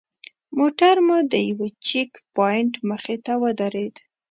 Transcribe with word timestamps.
موټر 0.57 0.95
مو 1.05 1.17
د 1.31 1.33
یوه 1.49 1.67
چیک 1.85 2.11
پواینټ 2.33 2.73
مخې 2.89 3.15
ته 3.25 3.33
ودرېد. 3.41 3.95